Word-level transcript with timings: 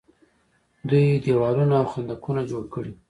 دوی 0.89 1.07
دیوالونه 1.25 1.75
او 1.81 1.87
خندقونه 1.91 2.41
جوړ 2.49 2.63
کړي. 2.73 2.91